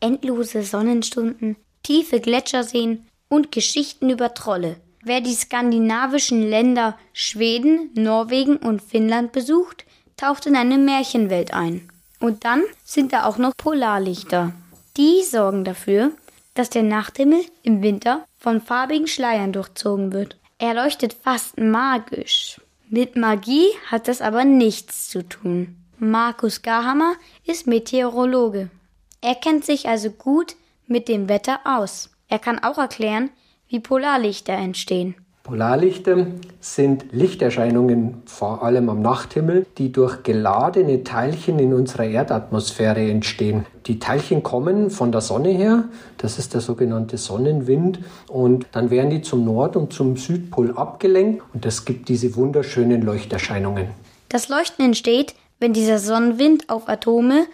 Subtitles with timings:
[0.00, 4.76] endlose Sonnenstunden, tiefe Gletscherseen und Geschichten über Trolle.
[5.02, 9.84] Wer die skandinavischen Länder Schweden, Norwegen und Finnland besucht,
[10.16, 11.88] taucht in eine Märchenwelt ein.
[12.20, 14.52] Und dann sind da auch noch Polarlichter.
[14.96, 16.10] Die sorgen dafür,
[16.54, 20.36] dass der Nachthimmel im Winter von farbigen Schleiern durchzogen wird.
[20.58, 22.60] Er leuchtet fast magisch.
[22.90, 25.76] Mit Magie hat das aber nichts zu tun.
[25.98, 28.70] Markus Garhammer ist Meteorologe.
[29.20, 30.54] Er kennt sich also gut
[30.86, 32.10] mit dem Wetter aus.
[32.28, 33.30] Er kann auch erklären,
[33.68, 35.16] wie Polarlichter entstehen.
[35.42, 36.26] Polarlichter
[36.60, 43.64] sind Lichterscheinungen vor allem am Nachthimmel, die durch geladene Teilchen in unserer Erdatmosphäre entstehen.
[43.86, 45.84] Die Teilchen kommen von der Sonne her,
[46.18, 47.98] das ist der sogenannte Sonnenwind,
[48.28, 53.00] und dann werden die zum Nord- und zum Südpol abgelenkt und das gibt diese wunderschönen
[53.00, 53.88] Leuchterscheinungen.
[54.28, 57.46] Das Leuchten entsteht, wenn dieser Sonnenwind auf Atome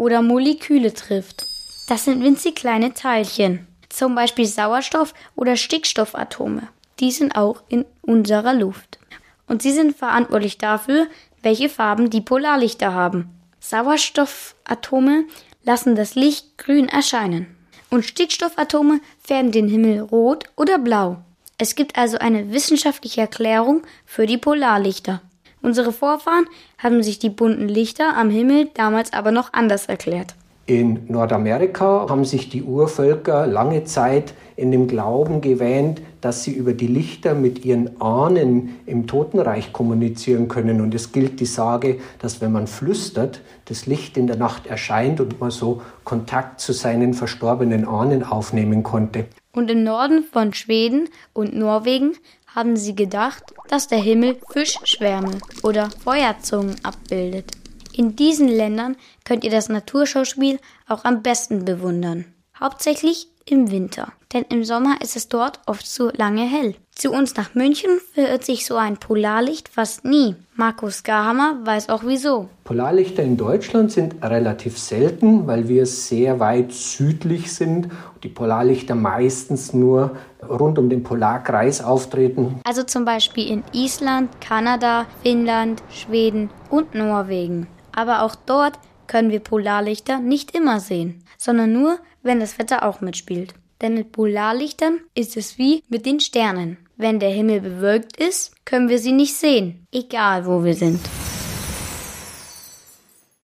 [0.00, 1.44] oder Moleküle trifft.
[1.86, 6.68] Das sind winzig kleine Teilchen, zum Beispiel Sauerstoff- oder Stickstoffatome.
[7.00, 8.98] Die sind auch in unserer Luft.
[9.46, 11.06] Und sie sind verantwortlich dafür,
[11.42, 13.28] welche Farben die Polarlichter haben.
[13.60, 15.24] Sauerstoffatome
[15.64, 17.54] lassen das Licht grün erscheinen.
[17.90, 21.18] Und Stickstoffatome färben den Himmel rot oder blau.
[21.58, 25.20] Es gibt also eine wissenschaftliche Erklärung für die Polarlichter.
[25.62, 26.46] Unsere Vorfahren
[26.78, 30.34] haben sich die bunten Lichter am Himmel damals aber noch anders erklärt.
[30.70, 36.74] In Nordamerika haben sich die Urvölker lange Zeit in dem Glauben gewähnt, dass sie über
[36.74, 40.80] die Lichter mit ihren Ahnen im Totenreich kommunizieren können.
[40.80, 45.20] Und es gilt die Sage, dass wenn man flüstert, das Licht in der Nacht erscheint
[45.20, 49.24] und man so Kontakt zu seinen verstorbenen Ahnen aufnehmen konnte.
[49.52, 52.12] Und im Norden von Schweden und Norwegen
[52.54, 57.52] haben sie gedacht, dass der Himmel Fischschwärme oder Feuerzungen abbildet.
[57.92, 62.24] In diesen Ländern könnt ihr das Naturschauspiel auch am besten bewundern.
[62.58, 66.76] Hauptsächlich im Winter, denn im Sommer ist es dort oft zu lange hell.
[67.00, 70.36] Zu uns nach München verirrt sich so ein Polarlicht fast nie.
[70.54, 72.50] Markus Garhammer weiß auch wieso.
[72.64, 78.94] Polarlichter in Deutschland sind relativ selten, weil wir sehr weit südlich sind und die Polarlichter
[78.94, 80.14] meistens nur
[80.46, 82.60] rund um den Polarkreis auftreten.
[82.64, 87.66] Also zum Beispiel in Island, Kanada, Finnland, Schweden und Norwegen.
[87.96, 93.00] Aber auch dort können wir Polarlichter nicht immer sehen, sondern nur, wenn das Wetter auch
[93.00, 93.54] mitspielt.
[93.80, 96.76] Denn mit Polarlichtern ist es wie mit den Sternen.
[96.96, 101.00] Wenn der Himmel bewölkt ist, können wir sie nicht sehen, egal wo wir sind.